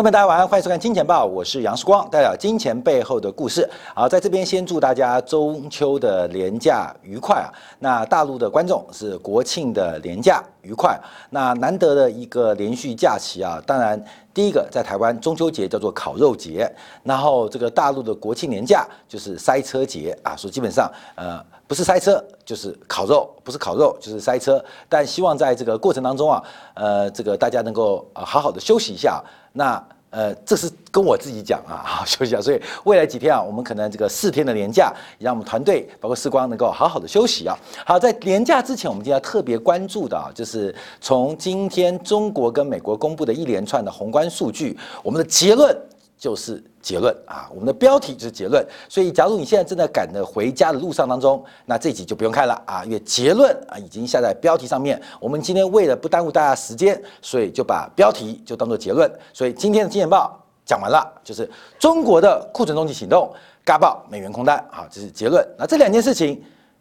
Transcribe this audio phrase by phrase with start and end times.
[0.00, 3.68] 朋友们，大家晚上欢迎收看《金钱报》，我是杨世光，带来金钱背后的故事。
[3.94, 7.52] 好，在这边先祝大家中秋的连假愉快啊！
[7.80, 10.98] 那大陆的观众是国庆的连假愉快。
[11.28, 14.02] 那难得的一个连续假期啊，当然
[14.32, 24.64] 第一个在台湾中秋节叫做烤肉节，然后这个大陆的国庆年假就是塞车节啊，所以基本上呃不是塞车就是烤肉，不是烤肉就是塞车。
[24.88, 26.42] 但希望在这个过程当中啊，
[26.72, 29.22] 呃，这个大家能够呃好好的休息一下。
[29.52, 32.40] 那呃，这是跟我自己讲啊，好 休息啊。
[32.40, 37.56] 所以未来几天啊，我们可能这个四天的年假，让我们团队包括时光能够好好的休息啊。
[37.86, 45.76] 好，在年假之前，我们今天要特别关注的啊，就是从今天中国跟美国公布的一连串的宏观数据，我们的结论。
[46.20, 48.62] 就是结论啊，我们的标题就是结论。
[48.90, 55.00] 所以，假如你现在正在赶着回家的路上当中，那这集就不用看了啊，因为结论啊已经下在标题上面。
[55.18, 59.10] 我们今天为了不耽误大家时间，所以就把标题就当做结论。
[59.32, 63.32] 所以今天的《金钱报》讲完了，就是中国的库存中期行动，
[63.64, 65.42] 嘎爆美元空单，好，这是结论。
[65.56, 66.38] 那这两件事情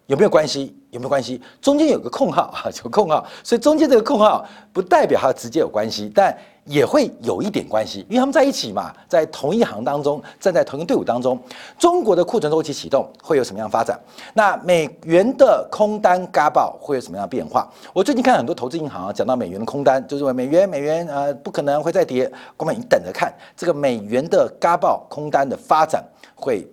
[0.07, 0.75] 有没有关系？
[0.91, 1.41] 有没有关系？
[1.61, 6.37] 中间有个空号啊，有空号，所以中间这个空号不代表它直接有关系，但。
[6.69, 11.37] 也会有一点关系，因为他们在一起嘛，在同一行当中，站在同一个队伍当中。
[11.79, 13.99] 中国的库存周期启动会有什么样发展？
[14.35, 17.67] 那美元的空单嘎爆会有什么样的变化？
[17.91, 22.31] 我最近看很多投资银行啊，讲到美元的空单，就是美元美元呃不可能会再跌。
[22.55, 26.67] 我们你等着看这个美元的嘎爆空单的发展，会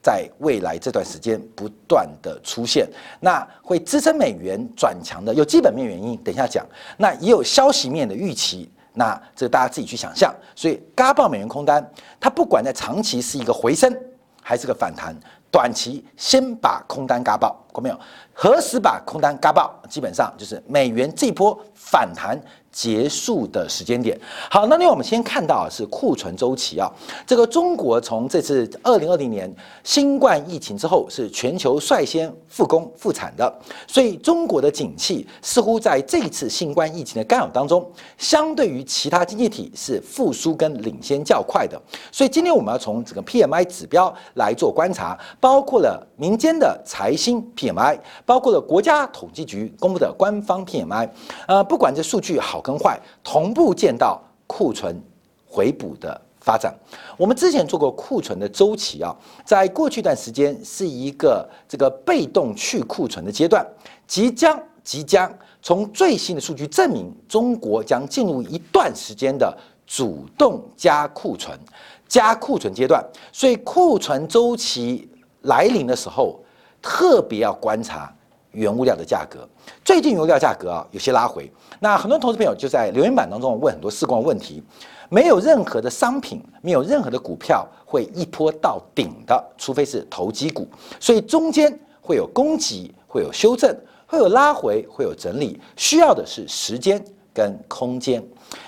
[0.00, 2.88] 在未来这段时间不断的出现。
[3.20, 6.64] 那会支撑美元转强的有基本面原因，等一下讲。
[6.96, 8.66] 那也有消息面的预期。
[8.94, 11.82] 那这个大家自己去想象，所以嘎爆美元空单，
[12.20, 13.94] 它不管在长期是一个回升
[14.42, 15.14] 还是个反弹，
[15.50, 17.98] 短期先把空单嘎爆，过没有？
[18.32, 19.74] 何时把空单嘎爆？
[19.88, 22.40] 基本上就是美元这波反弹。
[22.72, 24.18] 结束的时间点。
[24.50, 26.90] 好，那另外我们先看到是库存周期啊。
[27.26, 33.54] 这个中国从这次二零二零年新冠疫情之后，是全球率先复工复产的，
[33.86, 41.78] 所以中国的景气似乎在这一次新冠疫情的干扰当中，相对于其他经济体是复苏跟领先较快的。
[42.10, 51.08] 所以今天我们要从整个 PMI 指标来做观察，包括了民间的财新 PMI，包括了国家统计局公布的官方 PMI，
[51.46, 52.60] 呃，不管这数据好。
[52.62, 54.96] 跟坏同步见到库存
[55.44, 56.72] 回补的发展。
[57.16, 59.12] 我们之前做过库存的周期啊，
[59.44, 63.66] 在过去一段时间是一个这个被动去库存的阶段，
[64.06, 65.28] 即将即将
[65.60, 69.52] 从最新的数据证明，中国将进入一段时间的
[69.84, 71.58] 主动加库存、
[72.06, 73.04] 加库存阶段。
[73.32, 75.08] 所以库存周期
[75.42, 76.38] 来临的时候，
[76.82, 78.12] 特别要观察。
[78.54, 79.48] 原物料的价格，
[79.82, 81.50] 最近原物料价格啊有些拉回。
[81.80, 84.62] 那很多投资朋友就在留言板当中问很多事关问题，
[85.08, 90.68] 没有任何的商品，没有任何的股票会一波到顶的，除非是投机股。
[91.00, 93.74] 所以中间会有供给，会有修正，
[94.06, 98.22] 会有拉回，会有整理，需要的是时间跟空间。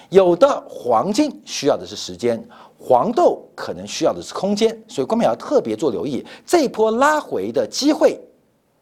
[0.08, 2.42] 有的黄金需要的是时间，
[2.84, 4.70] 黄豆可能需要的是空间。
[4.86, 8.20] 所以观众要特别做留意这一波拉回的机会。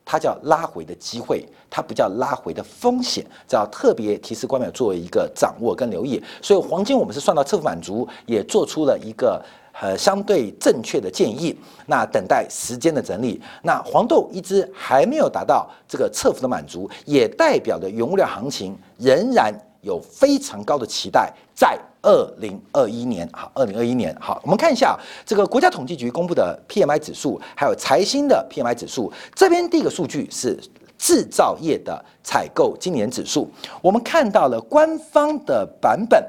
[0.05, 6.21] 它叫拉回的机会，它不叫拉回的风险，这要特别提示观众作为一个掌握跟留意。
[6.43, 9.41] 所以黄金我们是算到侧幅满足，也做出了一个
[9.81, 11.57] 呃相对正确的建议。
[11.87, 13.41] 那等待时间的整理。
[13.63, 21.79] 那黄豆一直还没有达到这个侧幅的满足，也代表着原物料行情仍然有非常高的期待在。
[22.03, 29.13] 二零二一年，好，二零二一年，好，我们看一下这个国家统计局公布的 PMI 指数，还有财新的 PMI 指数。
[29.35, 30.59] 这边第一个数据是
[30.99, 33.49] 制造业的采购今年指数，
[33.81, 36.25] 我们看到了官方的版本，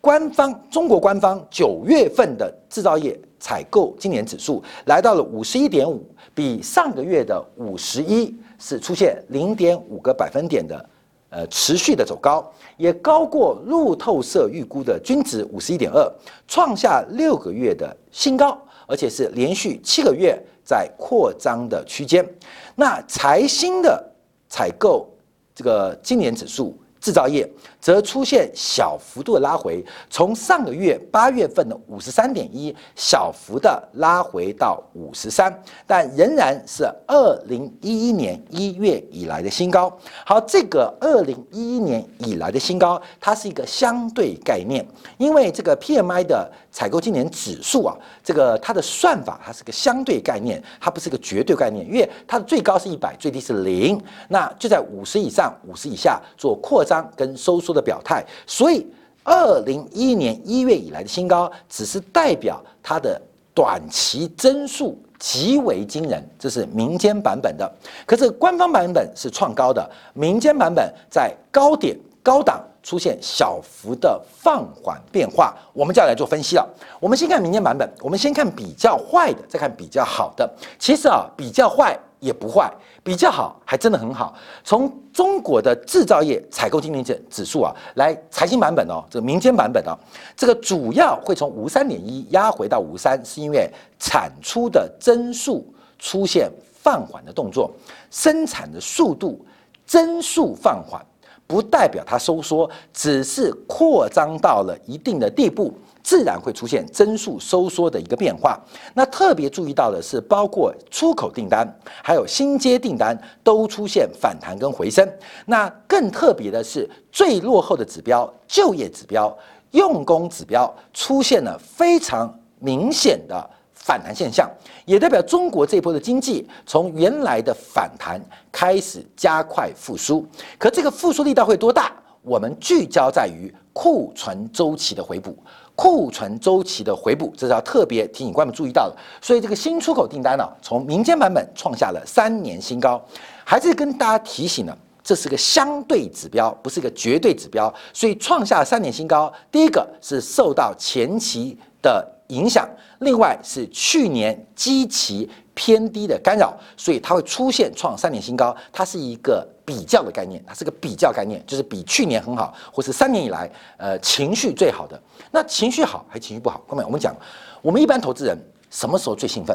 [0.00, 10.88] 官方中国官方九月份的制造业采购今年指数来到了五十一点五，比上个月的五十一是出现零点五个百分点的。
[11.30, 16.10] 呃，持续的走高，也高过路透社预估的均值五十一点二，
[16.46, 22.26] 创下六个月的新高，而且是连续七个月在扩张的区间。
[22.74, 24.02] 那财新的
[24.48, 25.08] 采购
[25.54, 26.76] 这个今年指数。
[27.00, 27.48] 制造业
[27.80, 39.96] 则出现小幅度的拉回，从上个月八月份的五十三点一小幅的拉回到五十三，但仍然是二零一一年一月以来的新高。
[40.26, 44.84] 好，这个二零一一年以来的新高，它是一个相对概念，
[45.16, 56.84] 因为这个 PMI 的采购今年指数啊，这个它的算法它是个相对概念，它不是个绝对概念，因为它的最高是一百，最低是零，那就在五十以上、五十以下做扩。
[56.88, 58.86] 张跟收缩做的表态，所以
[59.22, 63.20] 二零一一年一月以来的新高，只是代表它的
[63.52, 67.70] 短期增速极为惊人，这是民间版本的。
[68.06, 76.66] 可是官方版本是创高的，民间版本在高点高档出现小幅的放缓变化，我们就要来做分析了。
[76.98, 80.50] 我们先看民间版本，我们先看比较坏的，再看比较好的。
[80.78, 81.98] 其实啊，比较坏。
[82.20, 82.72] 也不坏，
[83.02, 84.34] 比较好，还真的很好。
[84.64, 89.96] 从中国的制造业采购经理指指数啊，来财经版本哦，这个民间版本哦，
[90.36, 95.66] 这个主要会从五三点一压回到五三，是因为产出的增速
[95.98, 96.50] 出现
[96.82, 97.70] 放缓的动作，
[98.10, 99.44] 生产的速度
[99.86, 101.04] 增速放缓，
[101.46, 105.72] 不代表它收缩，只是扩张到了一定的地步。
[106.08, 108.58] 自然会出现增速收缩的一个变化。
[108.94, 111.70] 那特别注意到的是，包括出口订单，
[112.02, 113.14] 还有新接订单
[113.44, 115.06] 都出现反弹跟回升。
[115.44, 119.36] 那更特别的是，最落后的指标就业指标、
[119.72, 124.50] 用工指标出现了非常明显的反弹现象，
[124.86, 128.18] 也代表中国这波的经济从原来的反弹
[128.50, 130.26] 开始加快复苏。
[130.56, 131.92] 可这个复苏力道会多大？
[132.22, 135.36] 我们聚焦在于库存周期的回补。
[135.80, 138.96] 库存周期的回补，这是要特别提醒观众注意到的。
[139.22, 143.00] 所以这个新出口订单呢，从民间版本创下了三年新高，
[143.44, 147.72] 还是跟大家提醒呢，这是个相对指标，不是一个绝对指标。
[147.92, 158.56] 所以创下三年新高，第一个是受到前期的影响，另外是去年基期偏低的干扰，所以它会出现创三年新高。
[158.72, 159.44] 它是一个。
[159.68, 164.98] 比较的概念，它是个比较概念，就是比去年很好，或是三年以来，呃，情绪最好的。
[165.30, 166.58] 那情绪好还情绪不好？
[166.66, 167.14] 后面我们讲，
[167.60, 168.34] 我们一般投资人
[168.70, 169.54] 什么时候最兴奋？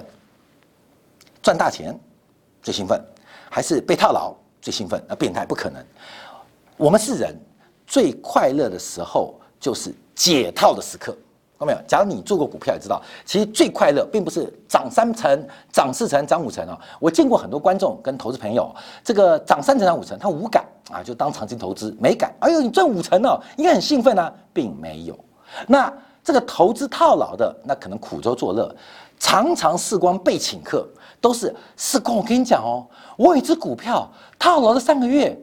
[1.41, 1.99] 赚大钱
[2.61, 3.03] 最兴奋，
[3.49, 5.03] 还是被套牢最兴奋？
[5.09, 5.83] 那变态不可能。
[6.77, 7.35] 我们是人，
[7.87, 11.17] 最快乐的时候就是解套的时刻。
[11.65, 16.79] 没有，假如你做过股票，也知道，其实最快乐并不是涨三成、涨四成、涨五成啊。
[16.99, 18.73] 我见过很多观众跟投资朋友，
[19.03, 22.33] 这个涨三成、涨五成，他无感啊，就当长期投资没感。
[22.39, 25.17] 哎呦，你赚五成哦，应该很兴奋啊，并没有。
[25.67, 25.91] 那
[26.23, 28.73] 这个投资套牢的，那可能苦中作乐，
[29.19, 30.87] 常常视光被请客，
[31.19, 32.17] 都是视光。
[32.17, 32.85] 我跟你讲哦，
[33.17, 34.09] 我有一只股票
[34.39, 35.37] 套牢了三个月，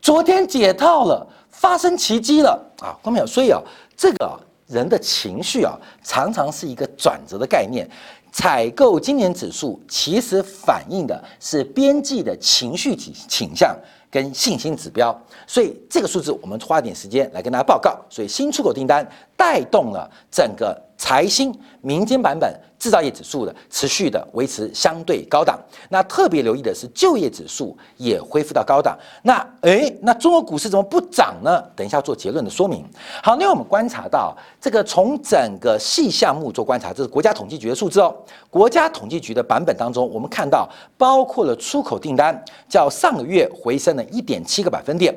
[0.00, 2.50] 昨天解套了，发生奇迹了
[2.80, 2.92] 啊！
[3.02, 3.60] 观众朋友，所以啊，
[3.96, 4.40] 这个。
[4.68, 7.88] 人的情绪啊，常常是一个转折的概念。
[8.30, 13.74] 采购今年指数其实反映的是边际的情绪倾倾向
[14.10, 17.98] 跟信心指标，所以这个数字我们花点时间来跟大家报告。
[18.10, 22.54] 所以新出口订单带动了整个财新民间版本。
[22.78, 25.58] 制造业指数的持续的维持相对高档，
[25.90, 28.96] 那特别留意的是就业指数也恢复到高档。
[29.24, 31.60] 那诶，那中国股市怎么不涨呢？
[31.74, 32.84] 等一下做结论的说明。
[33.20, 38.14] 好，那我们观察到这个从整个细项目做观察，这是国家统计局的数字哦。
[38.48, 45.12] 国家统计局的版本当中，我们看到包括了出口订单，较上个月回升了一点七个百分点，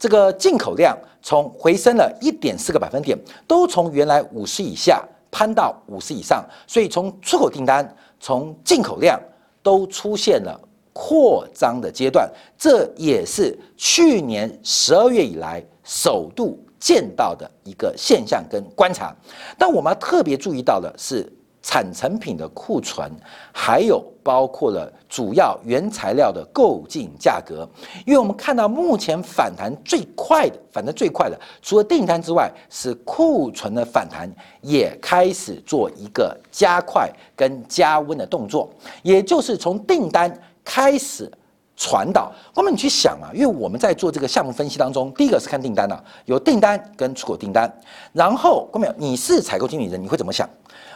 [0.00, 5.02] 这个进口量从回升了一点四个百分点，都从原来五十以下。
[5.36, 7.84] 攀到五十以上，所以从出口订单、
[8.20, 9.20] 从进口量
[9.64, 10.56] 都出现了
[10.92, 19.12] 扩张的阶段，这也是去年十二月以来首度见到的一个现象跟观察。
[19.58, 21.28] 但我们要特别注意到的是。
[21.64, 23.10] 产成品的库存，
[23.50, 27.66] 还有包括了主要原材料的购进价格，
[28.04, 34.30] 因为我们看到目前反弹最快的，反弹最快的，除了订单之外，是库存的反弹
[34.60, 38.68] 也开始做一个加快跟加温的动作，
[39.02, 40.30] 也就是从订单
[40.62, 41.32] 开始
[41.76, 42.30] 传导。
[42.54, 47.72] 那么你去想啊，因为我们在做这个项目分析当中，第一个是看订单啊，有订单跟出口订单，
[48.12, 50.46] 然后各位你是采购经理人，你会怎么想？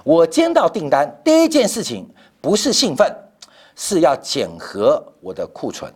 [0.04, 2.08] 我接到订单，第一件事情
[2.40, 3.12] 不是兴奋，
[3.74, 5.92] 是要检核我的库存，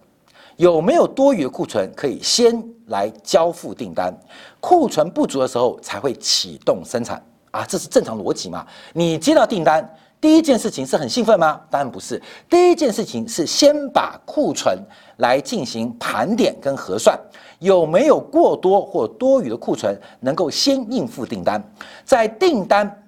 [0.56, 4.12] 有没有多余的库存可以先来交付订单，
[4.61, 8.66] 库存不足的时候才会启动生产啊，这是正常逻辑嘛？
[8.92, 9.88] 你接到订单，
[10.21, 11.61] 第一件事情是很兴奋吗？
[11.71, 14.78] 当然不是，第一件事情是先把库存
[15.18, 17.18] 来进行盘点跟核算，
[17.61, 21.62] 有没有过多或多余的库存能够先应付订单，
[22.04, 22.99] 在订单。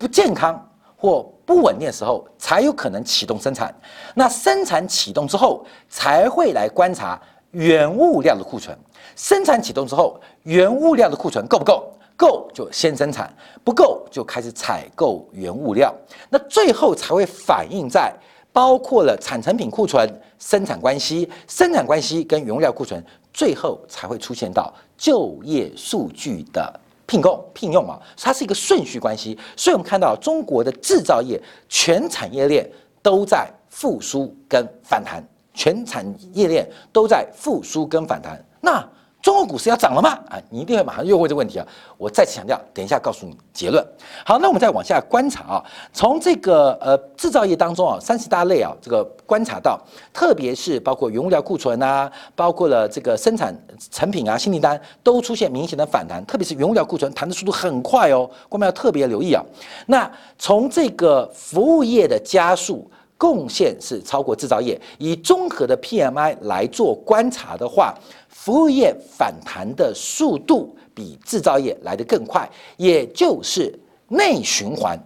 [0.00, 0.58] 不健康
[0.96, 3.74] 或不稳定的时候，才有可能启动生产。
[4.14, 8.74] 那生产启动之后，才会来观察原物料的库存。
[9.14, 11.92] 生产启动之后，原物料的库存够不够？
[12.16, 13.30] 够就先生产，
[13.62, 15.94] 不够就开始采购原物料。
[16.30, 18.10] 那最后才会反映在
[18.52, 23.04] 包括了产成品库存、生产关系、生产关系跟原物料库存，
[23.34, 26.80] 最后才会出现到就业数据的。
[27.10, 29.36] 聘供聘用啊，它是一个顺序关系。
[29.56, 32.64] 所以我们看到中国的制造业全产业链
[33.02, 35.20] 都在复苏跟反弹，
[35.52, 38.40] 全产业链都在复苏跟反弹。
[38.60, 38.88] 那
[39.22, 40.18] 中国股市要涨了吗？
[40.30, 41.66] 啊，你一定会马上又问这个问题啊！
[41.98, 43.86] 我再次强调，等一下告诉你结论。
[44.24, 49.78] 好，那我们再往下观察啊，从这个呃制造业当中啊，三十大类啊，这个观察到，
[50.12, 53.54] 特别是包括原物料库存啊，包括了这个生产
[53.90, 59.44] 成品啊，新订单都出现明显的反弹，特别是原物料库存弹的速度很快哦，我们要特别留意啊。
[59.86, 67.94] 那从这个服务业的加速贡献是超过制造业，以综合的 PMI 来做观察的话。
[68.40, 73.78] 服务业反弹的速度比制造业来得更快，也就是
[74.08, 74.98] 内循环，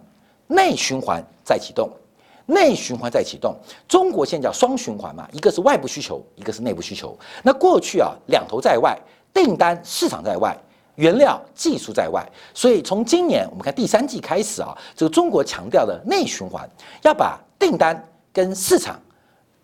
[0.46, 1.90] 内循环在启动，
[2.46, 3.52] 内循环在启动。
[3.88, 7.18] 中国现在叫双循环嘛，一个是外部需求，一个是内部需求。
[7.42, 8.96] 那过去啊，两头在外，
[9.32, 10.56] 订单市场在外，
[10.94, 12.24] 原料技术在外。
[12.54, 16.70] 所以从今年我们看第三季开始啊，这个中国强调的内循环，
[17.02, 18.00] 要把订单
[18.32, 18.96] 跟市场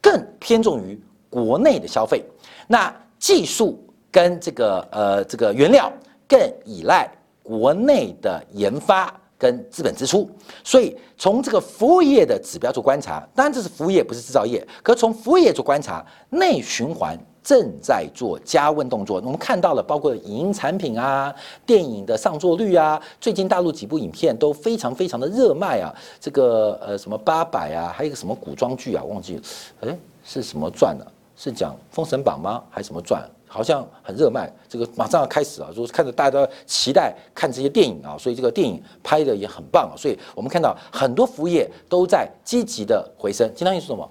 [0.01, 1.01] 更偏重于
[1.31, 2.25] 国内的消费。
[2.67, 3.79] 那技术
[4.11, 5.93] 跟这个呃这个原料
[6.27, 7.09] 更依赖
[7.43, 10.29] 国内的研发跟资本支出，
[10.65, 19.17] 所以从这个服务业的指标做观察，当然这是服务业不是制造业，可从服务业做观察，内循环正在做加温动作。
[19.17, 21.35] 我们看到了包括影音产品啊、
[21.65, 29.43] 电影的上座率啊，最近大陆几部影片都非常非常的热卖啊，这个呃什么八百啊，还有一个什么古装剧啊，忘记了，
[29.81, 31.07] 哎是什么传的？
[31.43, 32.63] 是讲《封神榜》吗？
[32.69, 33.27] 还是什么传？
[33.49, 34.53] 好像很热卖。
[34.69, 39.97] 这个马上要开始啊，就是看着大家都期待看这些电影啊，所以这个电影拍的也很棒啊。
[39.97, 43.51] 所以我们看到很多服务业都在积极的回升。
[43.55, 44.07] 金汤玉是什么？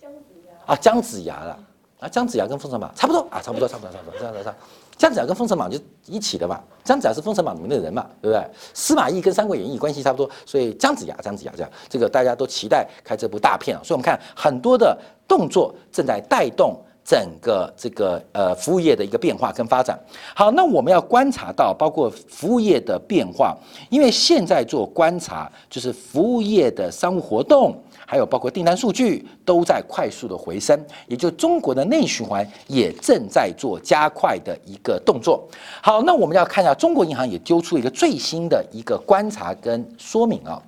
[0.00, 0.18] 姜子
[0.48, 1.58] 牙啊，姜子牙了
[1.98, 4.54] 啊，姜子牙跟《封神榜》差不多啊，差不多，差不多，差不多，差不多，差。
[5.00, 8.46] 姜子牙跟《封神榜》就一起的嘛，姜子牙是《封神榜》里面的人嘛，对不对？
[8.74, 13.80] 司马懿跟《三国演义》关系差不多，所以姜子牙，姜子牙这样，这个大家都期待看这部大片啊。
[13.82, 14.94] 所以我们看很多的
[15.26, 16.78] 动作正在带动
[17.10, 19.98] 整个这个呃服务业的一个变化跟发展。
[20.32, 23.56] 好，那我们要观察到包括服务业的变化，
[23.88, 27.76] 因为现在做观察就是服务业的商务活动。
[28.06, 30.76] 还有包括订单数据都在快速的回升，
[31.06, 35.46] 也就中国的内循环也正在做加快的一个动作。
[35.80, 40.60] 好，那我们要看一下中国银行也丢出一个最新的一个观察跟说明啊。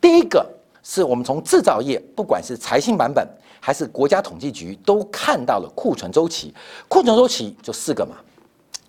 [0.00, 0.44] 第一个
[0.82, 3.24] 是我们从制造业，不管是财新版本
[3.60, 6.54] 还是国家统计局，都看到了库存周期。
[6.88, 8.16] 库存周期就四个嘛，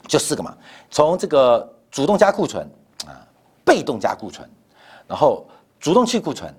[0.08, 0.56] 就四个嘛。
[0.92, 2.70] 从这个主动加库存
[3.06, 3.26] 啊，
[3.64, 4.50] 被动加库存，
[5.08, 5.48] 然后
[5.80, 6.54] 主动去库存。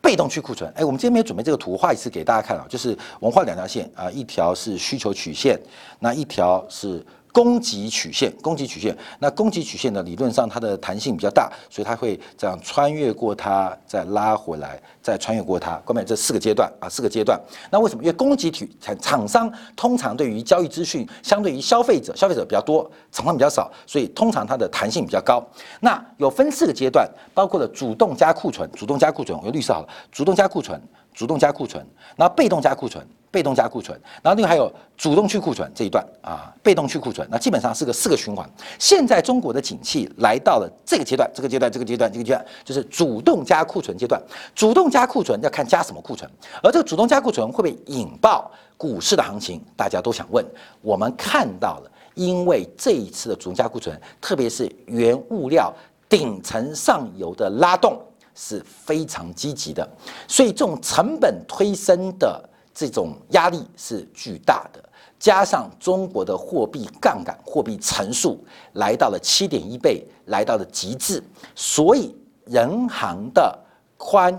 [0.00, 5.60] 被动去库存，哎，我们今天没有准备这个图，画一次给大家看啊，就是我们画两条线啊，一条是需求曲线，
[5.98, 7.04] 那一条是。
[7.36, 10.02] 供给曲线，供给曲线，那供给曲线呢？
[10.04, 15.74] 理论上它的弹性比较大，所以它会这样穿越过它，再拉回来，再穿越过它。
[15.84, 17.38] 关面这四个阶段啊，四个阶段。
[17.70, 18.02] 那为什么？
[18.02, 25.46] 因为供给体厂厂商通常对于交易资讯，相对于消费者，消费者比较多，厂商比较少，所以通常它的弹性比较高。
[25.80, 30.80] 那有分四个阶段，包括了主动加库存，主动加库存，我用绿色好了，主动加库存。
[31.12, 31.82] 主动加库存，
[32.16, 33.02] 那被动加库存，
[33.36, 38.48] 被动加库存，然后另外还有主动去库存这一段啊，被动去库存，那基本上是个四个循环。
[38.78, 44.18] 现在中国的景气来到了这个阶段，这个阶段，这个阶段，这个阶段，就是主动加库存阶段。
[44.54, 46.30] 主动加库存要看加什么库存，
[46.62, 49.60] 而这个主动加库存会不会引爆股市的行情？
[49.76, 50.42] 大家都想问。
[50.80, 55.70] 我们看到了，因为这一次的主动加库存，特别是原物料
[56.08, 58.00] 顶层上游的拉动。
[58.38, 59.88] 是非常积极的，
[60.28, 62.38] 所以这种成本推升的
[62.78, 64.84] 这种压力是巨大的，
[65.18, 72.14] 加上中国的货币杠杆、货币乘数来到了七点一倍，来到了极致，所以
[72.44, 73.58] 人行的
[73.96, 74.38] 宽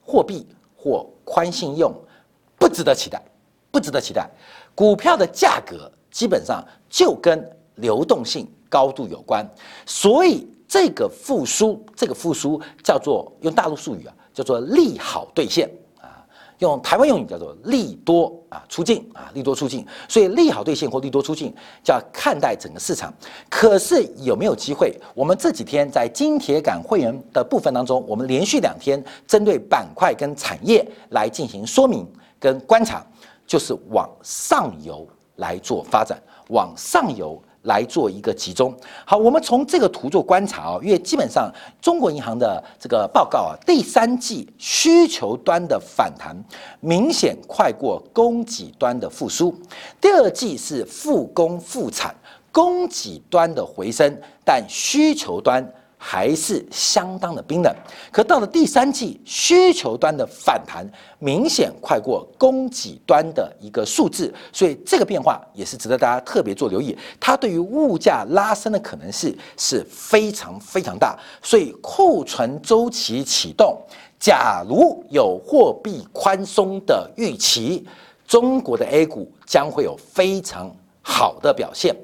[0.00, 0.46] 货币
[0.76, 1.92] 或宽信用
[2.56, 3.20] 不值得期待，
[3.72, 4.30] 不值得期待。
[4.76, 9.44] 股票的价格基本上就跟流动性高度有关，
[9.84, 10.46] 所以。
[10.68, 15.70] 这个复苏，这个复苏叫做用大陆术语啊，叫做利好兑现，
[16.62, 19.84] 用台湾用语叫做利多啊出境啊，利多出境。
[20.08, 21.52] 所以利好兑现或利多出境，
[21.82, 23.12] 叫看待整个市场。
[23.50, 24.96] 可是有没有机会？
[25.12, 32.06] 我们这几天在金铁杆会员的部分当中，我们连续两天针对板块跟产业来进行说明
[32.38, 33.04] 跟观察，
[33.44, 36.16] 就是往上游来做发展，
[36.48, 37.42] 往上游。
[37.62, 38.74] 来做一个集中。
[39.04, 46.36] 好，我们从这个图做观察啊，因为基本上中国银行的这个报告啊，第三季需求端的反弹
[46.80, 49.54] 明显快过供给端的复苏，
[50.00, 52.14] 第二季是复工复产，
[52.50, 55.72] 供给端的回升，但需求端。
[56.04, 57.72] 还是相当的冰冷，
[58.10, 60.84] 可到了第三季，需求端的反弹
[61.20, 66.98] 明显快过供给端的一个数字，所以这个变化也是值得大家特别做留意。
[67.20, 73.80] 它对于物价拉升的可能性是非常非常大，所以库存周期启动，
[74.18, 77.86] 假如有货币宽松的预期，
[78.26, 80.68] 中国的 A 股将会有非常
[81.00, 81.94] 好的表现。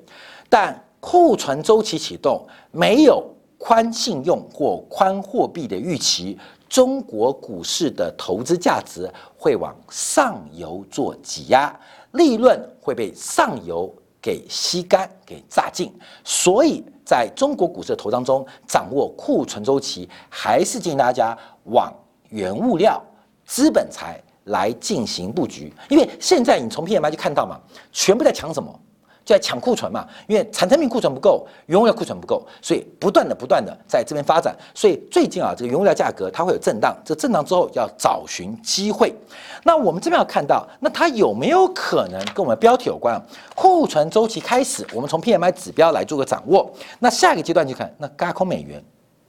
[0.49, 3.29] 但库存周期启动没有。
[3.59, 6.39] 宽信用或宽货币的预期，
[6.69, 11.79] 中国股市的投资价值会往上游做挤压，
[12.13, 15.93] 利润会被上游给吸干、给榨尽。
[16.23, 21.93] 所以，在中国股市的投当中，掌握库存周期，还是建议大家往
[22.29, 23.03] 原物料、
[23.45, 25.73] 资本财来进行布局。
[25.89, 27.59] 因为现在你从 P M I 就看到嘛，
[27.91, 28.73] 全部在抢什么？
[29.29, 34.57] 就在抢库存嘛，因为产成品库存不够，原物料库存不够，所以不断的不断的在这边发展。
[34.75, 39.15] 所以最近啊，这个原物料价格它会有震荡，这震荡之后要找寻机会。
[39.65, 43.23] 那我们这边要看到，那它有没有可能跟我们标题有关？
[43.55, 46.73] 库存周期开始，我们从 PMI 指标来做个掌握。
[46.99, 48.83] 那下一个阶段就看那高空美元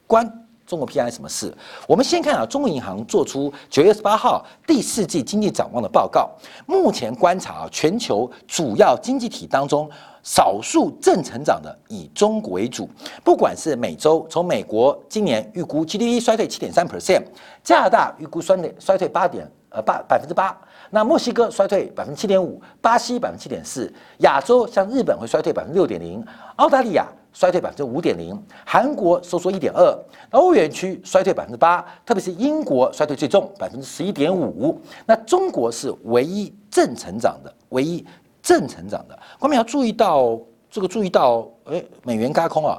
[0.08, 0.49] 关。
[0.70, 1.52] 中国 P I 什么事？
[1.88, 6.30] 我们先看啊，中国银行做出九月十八号第四季经济展望的报告。
[6.68, 9.90] 目前观察啊，全球主要经济体当中，
[10.22, 12.88] 少数正成长的以中国为主。
[13.24, 17.24] 不管是美洲，从美国今年预估 G D P 衰退七点三 percent，
[17.64, 20.56] 加拿大预估衰退衰退八点呃八百分之八，
[20.92, 26.24] 那墨西哥衰退百分之七点五，巴西百分之七点四，亚洲像日本会衰退百分之六点零，
[26.58, 27.08] 澳大利亚。
[27.40, 29.98] 衰退百分之五点零，韩国收缩一点二，
[30.32, 34.78] 欧元区衰退百分之八，特别是英国衰退最重，百分之十一点五。
[35.06, 38.06] 那中国是唯一正成长的，唯一
[38.44, 39.18] 正成长的。
[39.40, 40.38] 我们要注意到
[40.70, 42.78] 这个，注意到，哎，美元轧空啊，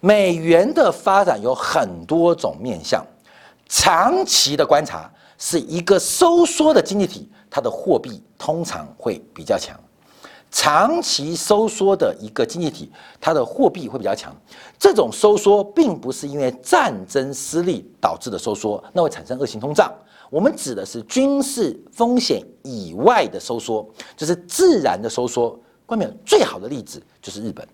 [0.00, 3.02] 美元的发展有很多种面向，
[3.66, 9.74] 长期的观察是一个收缩的经济体，它的货币通常会比较强。
[10.50, 14.34] 长期收缩的一个经济体，它的货币会比较强。
[14.78, 19.92] 这种收缩并不是因为战争失利导致的收缩，那会产生恶性通胀。
[20.28, 25.58] 我们指的是军事风险以外的收缩，就是自然的收缩。
[25.86, 27.66] 关面最好的例子就是日本，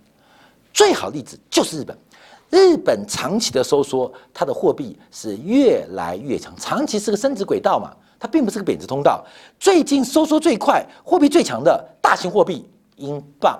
[0.72, 1.96] 最好例子就是日本。
[2.48, 7.92] 日本长期的收缩，它的货币是越来越强，长期是个升值轨道嘛。
[8.18, 9.24] 它并不是个贬值通道。
[9.58, 13.58] 最近收缩最快、货币最强的大型货币英镑，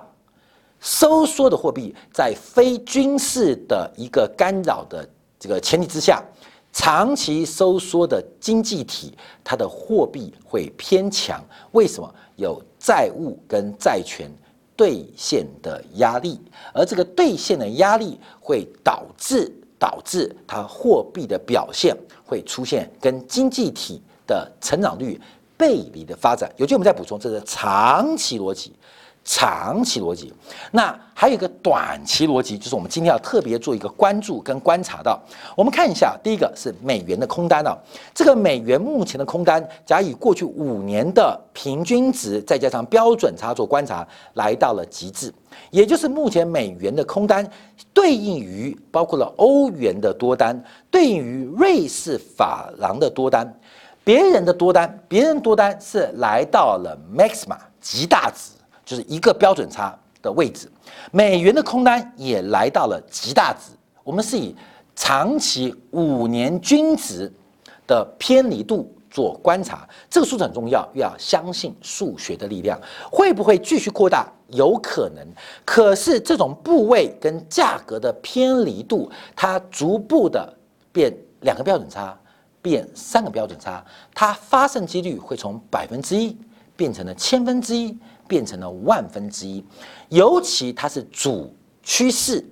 [0.79, 5.07] 收缩的货币在非军事的一个干扰的
[5.39, 6.23] 这个前提之下，
[6.73, 11.43] 长期收缩的经济体，它的货币会偏强。
[11.71, 12.13] 为什么？
[12.35, 14.29] 有债务跟债权
[14.75, 16.39] 兑现的压力，
[16.71, 23.99] 而这个兑现的压力会导致导致它货币的表现会出现跟经济体。
[24.27, 25.19] 的成长率
[25.57, 28.73] 背离的发展，有句我们再补充，这是长期逻辑，
[29.23, 30.31] 长期逻辑。
[30.71, 35.19] 那还有一个短期逻辑，就是我们今天要特别做一个关注跟观察到。
[35.55, 37.75] 我们看一下，第一个是美元的空单啊，
[38.13, 45.33] 这个美元目前的空单，假以过去五年的平均值，再加上标准差做观察，来到了极致，
[45.71, 47.49] 也就是目前美元的空单
[47.91, 53.51] 对应于包括了欧元的多单，对应于瑞士法郎的多单。
[54.07, 58.53] 别人的多单，别人多单是来到了 maxima 极大值，
[58.85, 60.71] 就是一个标准差的位置。
[61.11, 63.73] 美元的空单也来到了极大值。
[64.05, 64.55] 我们是以
[64.95, 67.29] 长期五年均值
[67.85, 72.79] 的偏离度做观察，这个数字很重要，要相信数学的力量。
[73.11, 74.25] 会不会继续扩大？
[74.51, 75.27] 有可能。
[75.65, 80.53] 可是这种部位跟价格的偏离度，它逐步的
[80.93, 82.17] 变两个标准差。
[82.61, 86.37] 变三个标准差，它发生几率会从百分之一
[86.75, 89.63] 变成了千分之一，变成了万分之一。
[90.09, 92.43] 尤其它是主趋势，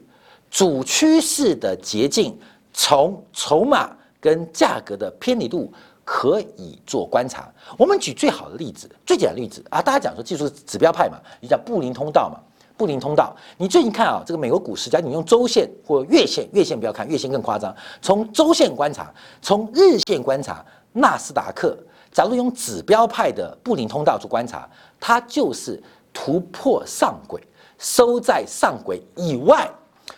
[0.50, 2.38] 主趋势的捷径，
[2.74, 5.72] 从筹码跟价格的偏离度
[6.04, 7.52] 可以做观察。
[7.78, 12.40] 我们举最好的例子，最简单的例子啊，大家讲说技术指标派嘛，你讲布林通道嘛。
[12.78, 17.74] 布林通道，你最近看啊，这个美国股市，假如你用周线或月线，月线不要看，月线更夸张。
[18.02, 21.78] 从周线观察，从日线观察，纳斯达克，
[22.12, 25.82] 假如用指标派的布林通道做观察，它就是
[26.14, 27.42] 突破上轨，
[27.78, 29.70] 收在上轨以外，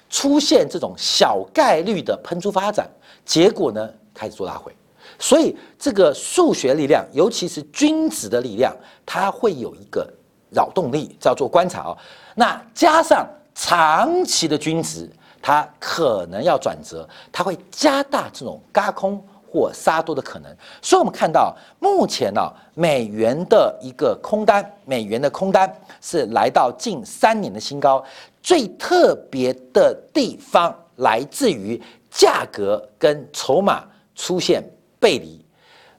[0.09, 2.89] 出现这种小概率的喷出发展，
[3.23, 4.75] 结果呢开始做拉回。
[5.19, 10.11] 所以这个数学力量，尤其是均值的力量，它会有一个
[10.51, 11.97] 扰动力，叫做观察哦。
[12.35, 15.09] 那加上长期的均值，
[15.41, 20.55] 它可能要转折，它会加大这种嘎空或杀多的可能。
[20.81, 22.41] 所以，我们看到目前呢，
[22.73, 28.03] 美元的一个空单，美元的空单是来到近三年的新高。
[28.41, 33.83] 最特别的地方来自于价格跟筹码
[34.15, 34.63] 出现
[34.99, 35.43] 背离，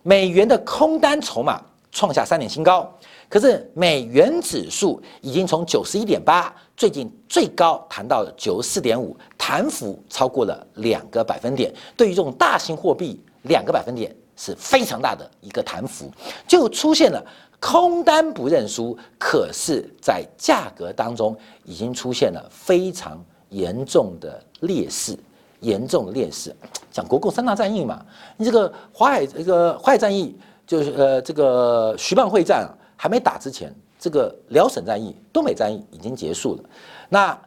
[0.02, 2.90] 美元的空单筹码创下三年新高。
[3.28, 11.70] 可是美元指数已经从九十一点八，最近最高谈到九十四点五，弹幅超过了两个百分点。
[11.96, 16.10] 对于这种大型货币，两个百分点是非常大的一个弹幅，
[16.46, 17.22] 就出现了
[17.60, 18.96] 空单不认输。
[19.18, 25.14] 可是，在价格当中已经出现了非常严重的劣势，
[25.60, 26.54] 严重的劣势。
[26.90, 28.02] 讲国共三大战役嘛，
[28.38, 30.34] 你这个淮海这个淮海战役
[30.66, 32.72] 就是呃这个徐蚌会战啊。
[33.00, 36.62] 还没打之前，这个辽沈战役、东北战役已经结束了。
[37.08, 37.38] 那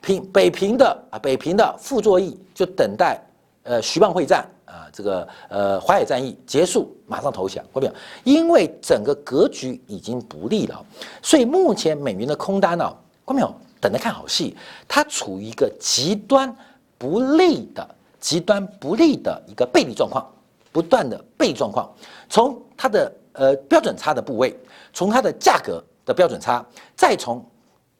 [0.00, 3.20] 平北平的啊，北平的傅作义就等待
[3.64, 7.62] 呃徐蚌会战啊，这个呃淮海战役结束，马上投降。
[7.74, 7.92] 看到
[8.24, 10.82] 因为整个格局已经不利了，
[11.22, 13.54] 所以目前美元的空单呢，看没有？
[13.78, 14.56] 等着看好戏，
[14.88, 16.56] 它处于一个极端
[16.96, 17.86] 不利的、
[18.18, 20.26] 极端不利的一个背离状况，
[20.72, 21.92] 不断的背状况，
[22.30, 23.12] 从它的。
[23.32, 24.54] 呃，标准差的部位，
[24.92, 26.64] 从它的价格的标准差，
[26.94, 27.44] 再从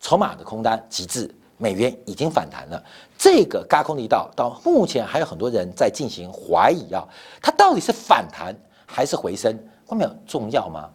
[0.00, 2.82] 筹码的空单极致，美元已经反弹了。
[3.16, 7.06] 这个高空力道到目前还有很多人在进行怀疑啊，
[7.40, 9.58] 它到底是反弹还是回升？
[9.86, 10.90] 关没有重要吗？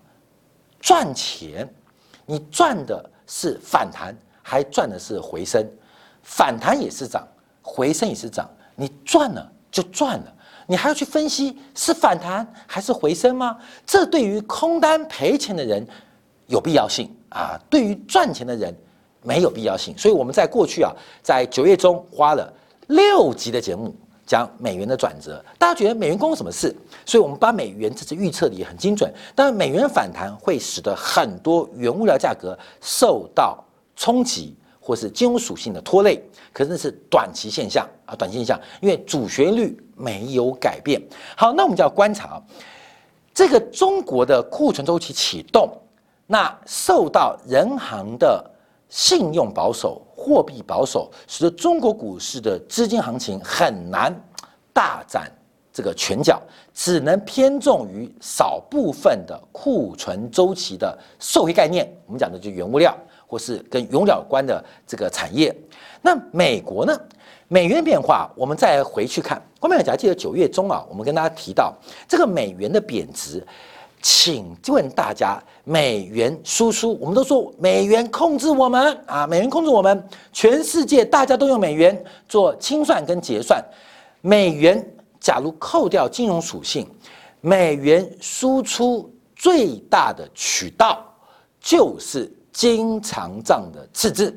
[0.79, 1.67] 赚钱，
[2.25, 5.65] 你赚的是反弹，还赚的是回升？
[6.21, 7.27] 反弹也是涨，
[7.61, 10.33] 回升也是涨，你赚了就赚了。
[10.67, 13.57] 你还要去分析是反弹还是回升吗？
[13.85, 15.85] 这对于空单赔钱的人
[16.47, 18.75] 有必要性啊，对于赚钱的人
[19.23, 19.97] 没有必要性。
[19.97, 20.91] 所以我们在过去啊，
[21.23, 22.53] 在九月中花了
[22.87, 26.75] 六集的节目讲美元的转折，大家觉得美元关我什么事？
[27.05, 29.09] 所以我们把美元这次预测的也很精准。
[29.33, 33.63] 但美元反弹会使得很多原物料价格受到
[33.95, 34.53] 冲击。
[34.87, 36.17] 或是金融属性的拖累，
[36.53, 41.01] 可是那是短期现象啊，短期现象，因为主旋律没有改变。
[41.35, 42.41] 好，那我们就要观察
[43.33, 45.69] 这个中国的库存周期启动，
[46.25, 48.49] 那受到人行的
[48.87, 54.15] 信用保守、货币保守，使得中国股市的资金行情很难
[54.71, 55.29] 大展
[55.73, 56.41] 这个拳脚，
[56.73, 61.93] 只能偏重于少部分的库存周期的受益概念。
[62.05, 62.97] 我们讲的就原物料。
[63.27, 65.55] 或是跟原料有关的这个产业，
[66.01, 66.97] 那美国呢？
[67.49, 69.41] 美元变化，我们再回去看。
[69.57, 71.73] 观众朋友，记得九月中啊，我们跟大家提到
[72.05, 73.41] 这个美元的贬值，
[74.01, 83.63] 请问大家，美元输出，我们都说美元控制我们啊，美元控制我们，全世界大家都用美元做清算跟结算。
[84.19, 84.85] 美元
[85.21, 86.85] 假如扣掉金融属性，
[87.39, 91.01] 美元输出最大的渠道
[91.61, 92.29] 就是。
[92.57, 94.35] 经常账的赤字，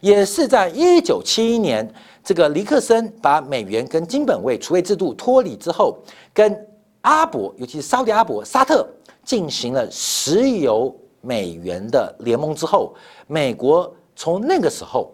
[0.00, 1.86] 也是在一九七一年，
[2.24, 5.98] 这个尼克森把美元跟金本位储备制度脱离之后，
[6.32, 6.66] 跟
[7.02, 8.88] 阿伯，尤其是沙特阿伯、沙特
[9.22, 12.94] 进行了石油美元的联盟之后，
[13.26, 15.12] 美国从那个时候，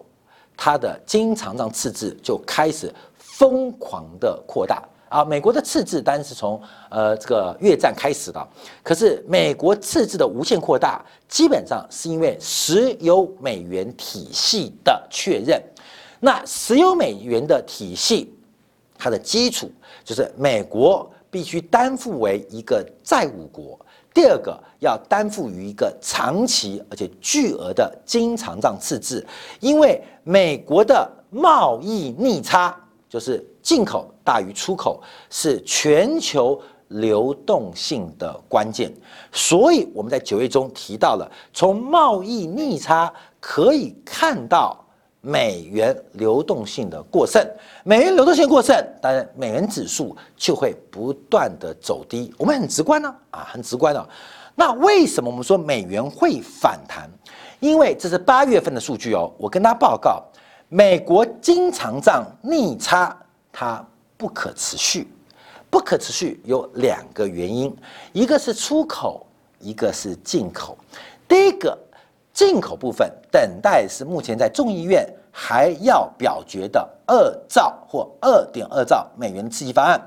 [0.55, 4.81] 它的经常账赤字就开始疯狂的扩大。
[5.15, 8.47] 啊，美国的赤字当然是从呃这个越战开始的，
[8.83, 15.63] 可是美国赤字的无限扩大，基本上是因为石油美元体系的确认。
[16.19, 18.35] 那石油美元的体系，
[18.97, 19.71] 它的基础
[20.03, 23.79] 就是美国必须担负为一个债务国，
[24.13, 29.25] 第二个要担负于一个长期而且巨额的经常账赤字，
[29.61, 32.77] 因为美国的贸易逆差
[33.15, 33.43] 就是。
[33.65, 38.93] 进口大于出口是全球流动性的关键，
[39.31, 44.77] 所以我们在九月中提到了，从贸易逆差可以看到
[45.19, 47.43] 美元流动性的过剩，
[47.83, 52.31] 美元流动性过剩，当然美元指数就会不断的走低。
[52.37, 54.07] 我们很直观呢，啊，很直观啊。
[54.53, 57.09] 那为什么我们说美元会反弹？
[57.59, 60.23] 因为这是八月份的数据哦，我跟大家报告，
[60.69, 63.15] 美国经常账逆差。
[63.57, 63.81] 它
[64.17, 65.07] 不可持续，
[65.69, 67.73] 不可持续有两个原因，
[68.11, 69.25] 一个是出口，
[69.59, 70.77] 一个是进口。
[71.25, 71.77] 第一个
[72.33, 77.15] 进口部分等待是目前在众议院还要表决的二
[77.47, 80.01] 兆或二点二兆美元刺激方案，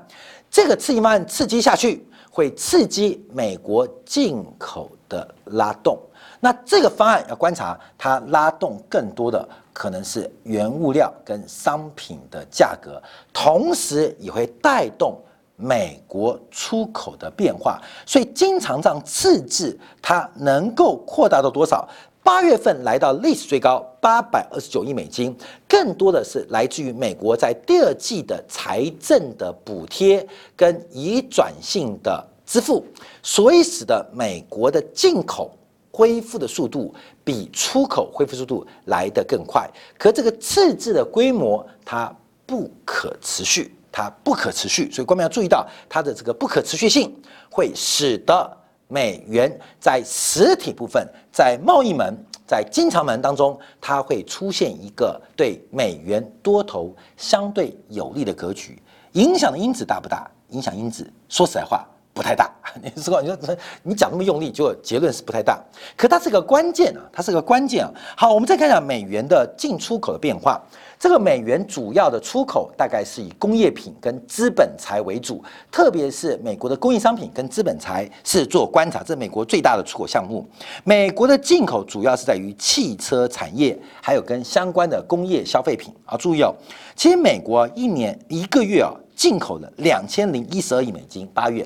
[0.51, 5.99] 这个刺激方案刺激下去会刺激美国进口的拉动。
[6.39, 13.01] 那这个方案要观察，它拉动更多的可能是原物料跟商品的价格，
[13.33, 15.17] 同时也会带动
[15.57, 17.81] 美国出口的变化。
[18.05, 21.87] 所以经常这样赤字它能够扩大到多少？
[22.21, 25.35] 八月份来到历史最高八百二十九亿美金，
[25.67, 30.25] 更多的是来自于美国在第二季的财政的补贴
[30.55, 32.85] 跟移转性的支付，
[33.23, 35.49] 所以使得美国的进口
[35.91, 39.69] 恢复的速度比出口恢复速度来得更快。
[39.97, 47.15] 可这个赤字的规模它不可持续，它不可持续，所以官们要注意到它的这个不可持续性，
[47.49, 48.55] 会使得。
[48.91, 60.27] 美元在实体部分，在贸易门、在经常门当中，它会出现一个对美元多头相对有利的格局，影响的因子大不大？
[60.49, 61.87] 影响因子，说实在话。
[62.19, 62.53] 不太大，
[62.83, 63.37] 你说你说
[63.81, 65.57] 你讲那么用力，就结论是不太大。
[65.95, 67.89] 可它是个关键啊，它是个关键啊。
[68.17, 70.61] 好，我们再看一下美元的进出口的变化。
[70.99, 80.45] 这个美元主要的出口大概是以工业品跟资本财为主，特别是美国的工业商品跟资本财是做观察，这是美国最大的出口项目。
[80.83, 86.17] 美国的进口主要是在于汽车产业，还有跟相关的工业消费品啊。
[86.17, 86.53] 注意哦，
[86.97, 91.65] 其实美国一年一个月啊进口了两千零一十二亿美金，八月。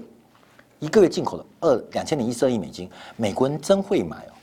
[0.84, 4.36] 一个月进口的二两千零一十二亿美金，美国人真会买哦，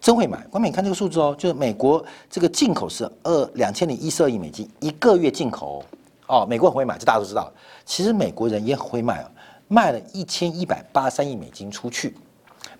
[0.00, 0.42] 真会买。
[0.46, 5.84] 关美，你看这个数字哦，就是美国这个进口是二两千零一十二亿美金一个月进口
[6.26, 7.52] 哦，美国很会买，这大家都知道。
[7.84, 9.30] 其实美国人也很会卖哦，
[9.68, 12.16] 卖了一千一百八十三亿美金出去，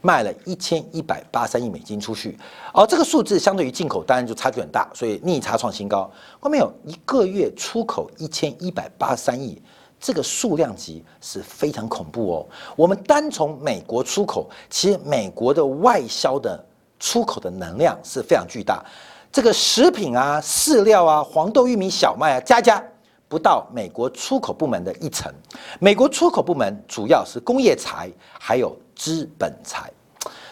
[0.00, 2.38] 卖了一千一百八十三亿美金出去。
[2.72, 6.10] 而，这个数字相对于进口当然就差距很大，所以逆差创新高。
[6.40, 9.60] 关没有一个月出口一千一百八十三亿。
[10.04, 12.46] 这个数量级是非常恐怖哦。
[12.76, 16.62] 我们单从美国出口，其实美国的外销的
[17.00, 18.84] 出口的能量是非常巨大。
[19.32, 22.84] 这个食品啊、饲料啊、黄豆、玉米、小麦啊，加加
[23.28, 25.32] 不到美国出口部门的一成。
[25.80, 29.90] 美国出口部门主要是工业材，还有资本材。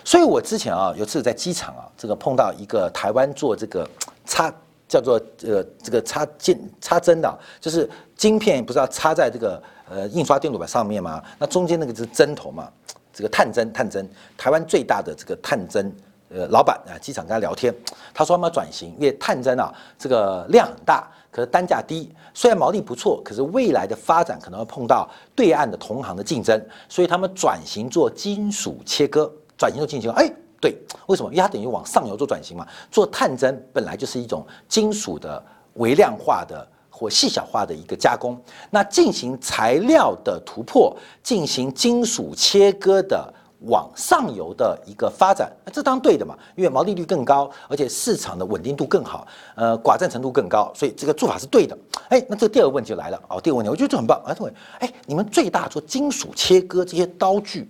[0.03, 3.87] 所以我之前啊，有次在机场啊，这个碰到一个台湾做这个
[4.25, 4.51] 差。
[4.92, 11.22] 叫做呃这个插件插针的，就是晶片不是要插在这个呃印刷电路板上面吗？
[11.38, 12.68] 那中间那个是针头嘛，
[13.11, 15.90] 这个探针探针，台湾最大的这个探针
[16.28, 17.74] 呃老板啊，机场跟他聊天，
[18.12, 30.31] 他说他们要转型，因为探针啊这个量很大，可是单价低，虽然毛利不错，可是未来的发展可能会碰到对岸的同行的竞争，所以他们转型做金属切割，转型做金属，哎。
[30.62, 31.29] 对，为什么？
[31.33, 32.64] 因为它等于往上游做转型嘛。
[32.88, 35.44] 做探针本来就是一种金属的
[35.75, 46.38] 微量化的或细小化的一个加工，那进行材料的突破，进行金属切割的往上游的一个发展，那这当对的嘛。
[46.55, 51.77] 因为毛利率更高，而且市场的稳定度更好，呃，寡占程度更高，所以这个做法是对的。
[52.09, 53.40] 哎，那这第二个问题就来了哦。
[53.40, 54.22] 第二个问题，我觉得这很棒。
[54.25, 57.68] 哎，对，哎，你们最大做金属切割这些刀具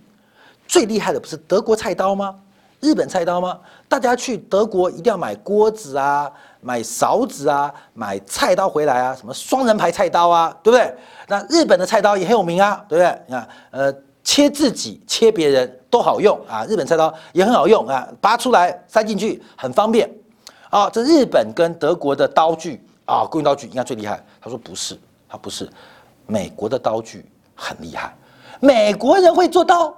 [0.67, 2.39] 最厉害的不是德国菜刀吗？
[2.83, 3.61] 日本菜刀吗？
[3.89, 10.93] 大家去德国一定要买锅子啊，买勺子啊，买菜刀回来啊，什么双人牌菜刀啊，对不对？
[11.29, 13.23] 那日本的菜刀也很有名啊，对不对？
[13.29, 20.13] 你看，呃，切自己、切别人都好用啊，日本菜刀也很好用啊，拔出来塞进去很方便
[20.69, 20.91] 啊。
[20.91, 24.21] 这日本跟德国的刀具啊，工业刀具应该最厉害。
[24.41, 25.71] 他说不是，他不是，
[26.27, 28.13] 美国的刀具很厉害，
[28.59, 29.95] 美国人会做刀，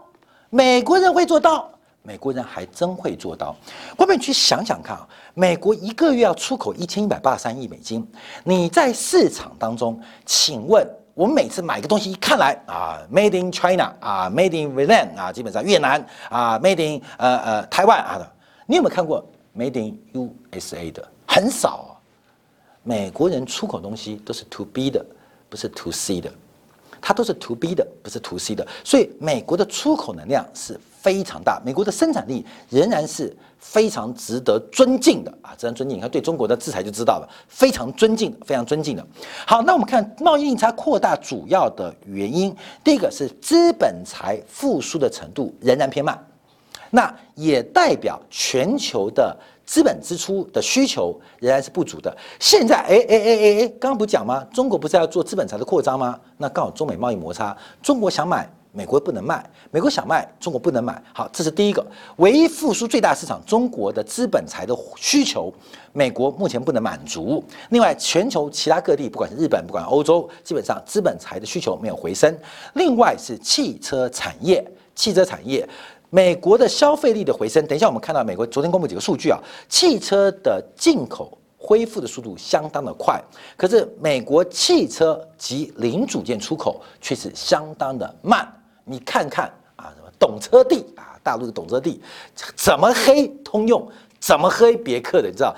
[0.50, 1.70] 美国人会做刀。
[2.06, 3.56] 美国人还真会做到，
[3.96, 8.06] 我们去想想看啊，美国一个月要出口一千一百八十三亿美金，
[8.44, 18.32] 你在市场当中，请问我们每次买个东西一看来啊，Made in China 啊，Made in Vietnam 啊，基本上越南啊，Made in 呃呃台湾啊的，
[18.66, 19.24] 你有没有看过
[19.56, 19.98] Made in
[20.52, 21.08] USA 的？
[21.26, 21.98] 很少，
[22.82, 25.02] 美国人出口东西都是 To B 的，
[25.48, 26.30] 不是 To C 的，
[27.04, 30.80] 它都是 To B 的，不是 To C 的，所以美国的出口能量是。
[31.04, 35.98] 非常大，美国的生产力仍然是非常值得尊敬的啊，值得尊敬。
[35.98, 39.06] 你看对中国的制裁就知道了，非常尊敬，非常尊敬的。
[39.46, 46.18] 好，那我们看贸易逆差扩大主要的原因，第一个是资本财复苏的程度仍然偏慢，
[46.88, 52.16] 那也代表全球的资本支出的需求仍然是不足的。
[52.38, 54.44] 现在，哎哎哎哎哎，刚刚不讲吗？
[54.52, 56.18] 中国不是要做资本财的扩张吗？
[56.38, 58.48] 那刚好中美贸易摩擦，中国想买。
[58.76, 61.00] 美国不能卖，美国想卖，中国不能买。
[61.12, 65.54] 好，这是第一个，唯一复苏最大市场，中国的资本财的需求，
[65.92, 67.40] 美国目前不能满足。
[67.68, 72.36] 另外，全球其他各地，不管是日本，不管欧洲，基本上资本财的需求没有回升。
[72.72, 75.64] 另外是汽车产业，汽车产业，
[76.14, 83.20] 美国的消费力的回升，等一下我们看到美国昨天公布几个数据啊，汽车的进口恢复的速度相当的快，
[83.56, 88.48] 可是美国汽车及零组件出口却是相当的慢。
[88.84, 92.00] 你看看啊，什么懂车帝啊，大陆的懂车帝
[92.54, 93.84] 怎么黑通用，
[94.20, 95.52] 怎么黑别克的，你知道？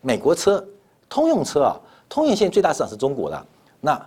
[0.00, 0.64] 美国车
[1.08, 3.46] 通用车啊，通用现在最大市场是中国的，
[3.80, 4.00] 那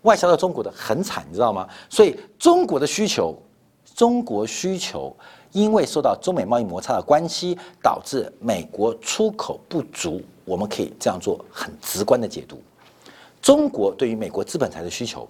[0.00, 1.68] 外销到中国的很惨，你知道吗？
[1.90, 3.38] 所以中国的需求。
[3.98, 5.12] 中国需求
[5.50, 10.22] 因为受到中美贸易摩擦的关系，导致美国出口不足。
[10.44, 12.62] 我们可以这样做很直观的解读：
[13.42, 15.28] 中国对于美国资本财的需求，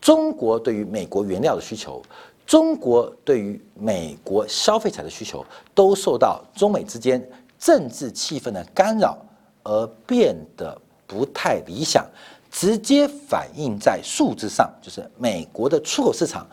[0.00, 2.02] 中国对于美国原料的需求，
[2.44, 7.24] 中国对于美国消费财的需求，都受到中美之间
[7.56, 9.16] 政治气氛的干扰
[9.62, 10.76] 而变得
[11.06, 12.04] 不太理想，
[12.50, 16.44] 直接反映在数字上，就是美国的出口市场。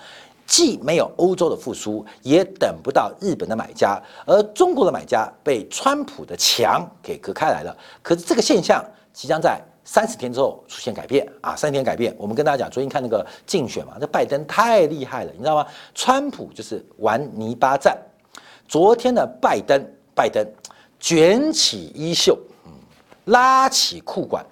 [0.46, 7.76] 既没有欧洲的复苏，也等不到日本的买家，而中国的买家被川普的墙给隔开来了。
[8.04, 11.56] 可是这个现象即将在三十天之后出现改变啊！
[11.56, 15.66] 三十天改变，我们跟大家讲，昨天看那个竞选嘛，这拜登太厉害了，你知道吗？
[15.94, 17.98] 川普就是玩泥巴战，
[18.68, 20.46] 昨天的拜登，拜登
[21.00, 22.72] 卷起衣袖，嗯，
[23.26, 24.46] 拉起裤管，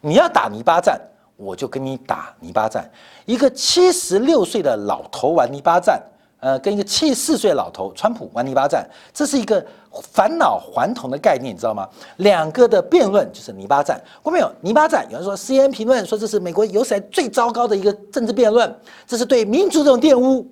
[0.00, 1.00] 你要打泥巴战。
[1.40, 2.88] 我就跟你打泥巴战，
[3.24, 5.98] 一个七十六岁的老头玩泥巴战，
[6.38, 9.64] 呃，跟一个七十四岁老头川普玩泥巴战，这是一个
[10.12, 11.88] 返老还童的概念，你知道吗？
[12.18, 14.52] 两个的辩论就是泥巴战，过没有？
[14.60, 20.46] 泥巴战，有人说 C N 评论说这是美国有史来最糟糕的一个政治辩论，这是对民主这种玷污，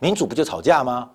[0.00, 1.10] 民主不就吵架吗？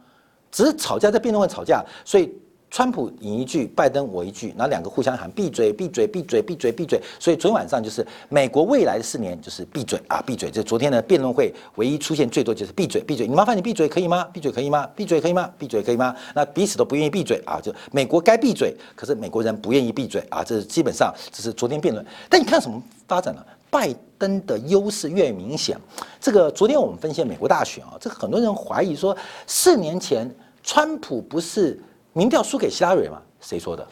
[0.52, 2.32] 只是吵架在辩论会吵架，所以。
[2.74, 7.00] 川普你一句，拜登我一句，然后两个互相喊闭嘴闭嘴闭嘴闭嘴闭嘴。
[7.20, 10.50] 所以昨天晚上就是美国未来的四年就是闭嘴啊闭嘴。
[10.50, 13.28] 这昨天的辩论会唯一出现最多就是闭嘴闭嘴。
[13.28, 14.28] 你麻烦你闭嘴可以吗？
[14.34, 14.90] 闭嘴可以吗？
[14.96, 15.48] 闭嘴可以吗？
[15.56, 16.16] 闭嘴可以吗？
[16.34, 20.44] 那彼此都不愿意闭嘴啊，就美国该闭嘴，可是美国人不愿意闭嘴啊。
[20.44, 22.04] 这是基本上这是昨天辩论。
[22.28, 23.46] 但你看什么发展呢？
[23.70, 25.78] 拜登的优势越明显。
[26.20, 30.28] 这个昨天我们分析美国大选啊，这个很多人怀疑说四年前
[30.64, 31.80] 川普不是。
[32.14, 33.20] 民调输给希拉蕊吗？
[33.42, 33.86] 谁说的？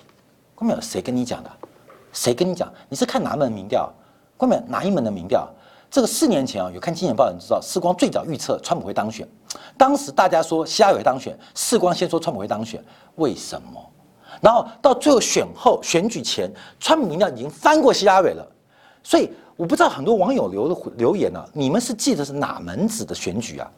[0.54, 0.80] 关没有？
[0.80, 1.50] 谁跟你讲的？
[2.14, 2.72] 谁跟你讲？
[2.88, 3.92] 你是看哪门民调？
[4.38, 4.62] 关没有？
[4.68, 5.50] 哪一门的民调？
[5.90, 9.28] 这个四年前啊，有看《金钱报》的人知道，世光最早预测川普会当选。
[9.76, 12.82] 当时大家说希拉蕊当选，世光先说川普会当选，
[13.16, 13.84] 为什么？
[14.40, 18.48] 然后到最后选后选举前，川普民调已经翻过希拉蕊了。
[19.04, 23.70] 所以我不知道很多网友留的留言呢，你们是记得是哪门子的选举啊？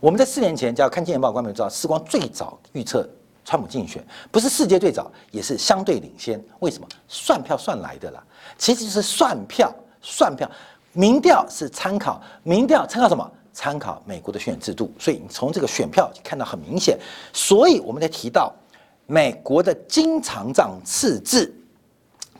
[0.00, 3.06] 我们在四年前，只要看《金钱报》，观众知道世光最早预测。
[3.44, 4.02] 川普竞选
[4.32, 6.42] 不是世界最早，也是相对领先。
[6.60, 6.88] 为什么？
[7.06, 8.22] 算票算来的啦，
[8.56, 10.50] 其实是算票，算票。
[10.92, 13.30] 民调是参考，民调参考什么？
[13.52, 14.90] 参考美国的选制度。
[14.98, 16.98] 所以你从这个选票看到很明显。
[17.32, 18.50] 所以我们在提到
[19.06, 21.54] 美国的经常账赤字，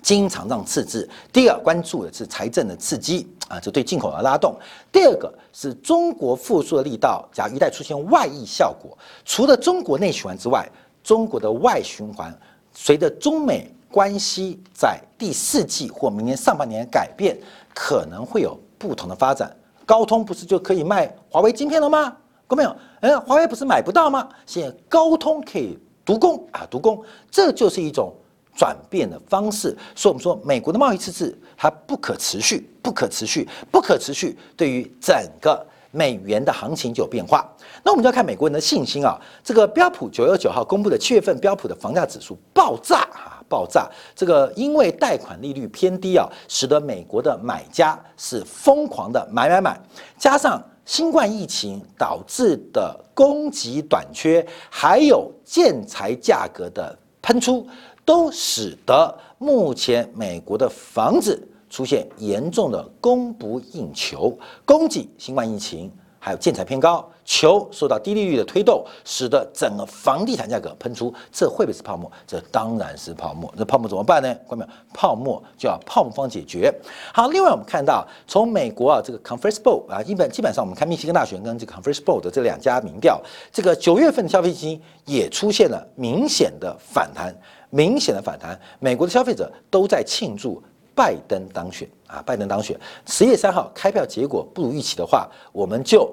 [0.01, 1.09] 经常账赤字。
[1.33, 4.57] 第二关注的是财政的刺激啊，这对进口的拉动。
[4.91, 10.67] 第二个是中国复苏的力道，假如一旦出现外溢效果，除了中国内循环之外。
[11.05, 12.37] 中国的外循环，
[12.73, 17.39] 随着中美关系在第四季或明年上半年改变，
[17.73, 19.55] 可能会有不同的发展。
[19.87, 22.17] 高通不是就可以卖华为晶片了吗？
[22.49, 22.77] 看到没有？
[23.01, 24.29] 哎，华为不是买不到吗？
[24.47, 28.15] 现在高通可以独供啊，独供，这就是一种
[28.57, 29.77] 转变的方式。
[29.95, 35.67] 所以我们说，美国的贸易赤字它不可持续，不可持续，不可持续，对于整个。
[35.95, 37.49] 美元的行情就有变化，
[37.85, 39.17] 那我们就要看美国人的信心啊。
[39.45, 43.89] 这个标普九月九号公布的七月份标普的房价指数爆炸啊，爆炸！
[44.17, 49.81] 这个因为贷款利率偏低啊，使得美国的买家是疯狂的买买买，
[50.19, 57.65] 加上新冠疫情导致的供给短缺，还有建材价格的喷出，
[58.05, 61.41] 都使得目前美国的房子。
[61.75, 64.33] 出现严重的供不应求，
[64.65, 72.09] 供给新冠疫情，还有建材偏高，求受到低利率的推动，使得整个房地产价格喷出，这会不会是泡沫？
[72.29, 73.53] 这当然是泡沫。
[73.59, 74.33] 这泡沫怎么办呢？
[74.47, 74.71] 关没有？
[74.93, 76.73] 泡沫就要泡沫方解决。
[77.13, 83.21] 好，另外我们看到从美国啊这个 Conference Board 啊，基本基本上我们看密西根大学跟这个 Conference Board 的这两家民调，
[83.53, 87.35] 这个九月份的消费金也出现了明显的反弹，
[87.71, 88.57] 明显的反弹。
[88.79, 90.63] 美国的消费者都在庆祝。
[90.95, 92.23] 拜登当选啊！
[92.25, 96.11] 拜登当选，十月三号开票结果不如预期的话，我们就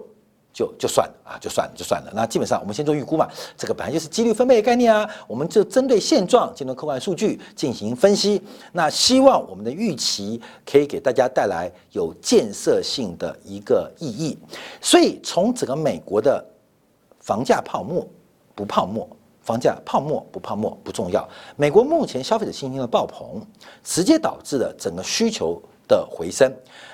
[0.51, 2.11] 就就算了啊，就算了就算了。
[2.15, 8.41] 那基本上我们先做预估嘛，这个本来就是几率分配的概念啊，我们就针对现状、监督客观数据进行分析。
[8.71, 14.37] 那希望我们的预期可以给大家带来有建设性的一个意义。
[14.81, 16.43] 所以从整个美国的
[17.19, 18.07] 房价泡沫。
[18.53, 19.07] 不泡沫，
[19.51, 21.27] 房价泡沫不泡沫不重要。
[21.57, 23.45] 美国目前消费者信心的爆棚，
[23.83, 26.49] 直接导致了整个需求的回升。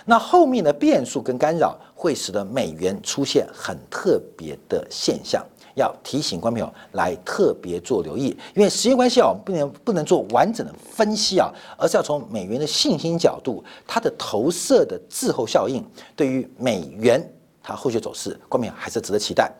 [0.05, 5.45] 那后面的变数跟干扰，会使得美元出现很特别的现象。
[5.75, 15.85] 要提醒观众朋友来特别做留意，因为时间关系啊，我们不能不能做完整的分析啊，而是要从美元的信心角度，它的投射的滞后效应，
[16.15, 17.21] 对于美元
[17.67, 19.51] 它后续走势，观众朋友还是值得期待。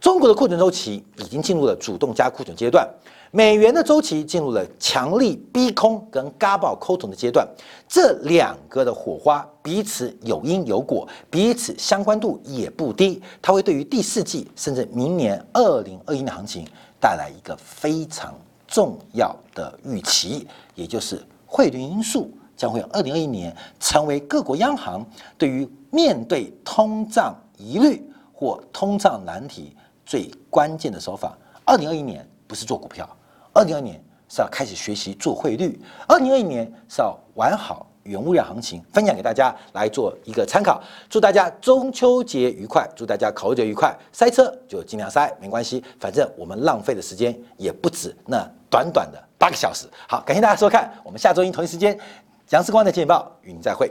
[0.00, 2.88] 中国的库存周期已经进入了主动加库存阶段。
[3.32, 7.46] 美元的周期进入了强力逼空跟嘎爆抠桶的阶段，
[7.88, 16.64] 这两个的火花彼此有因有果，彼此相关度也不低，它会对于第四季甚至明年二零二一年行情
[17.00, 18.32] 带来一个非常
[18.68, 20.46] 重要的预期，
[20.76, 25.04] 也就是汇率因素将会二零二一年成为各国央行
[25.36, 31.36] 对于面对通胀疑虑或通胀难题最关键的手法。
[31.64, 32.26] 二零二一年。
[32.48, 33.04] 不是做股票，
[33.52, 35.76] 二零二年是要开始学习做汇率，
[36.06, 40.80] 二零二一年是要玩好原物料行情，分享给大家来做一个参考。
[41.10, 43.92] 祝大家中秋节愉快，祝大家考节愉快。
[44.12, 49.88] 塞车就尽量塞，没关系，反正我们浪费的时间也不止那短短的八个小时。
[50.08, 51.98] 好，感谢大家收看，我们下周一同一时间，
[52.50, 53.90] 杨世光的见报与您再会。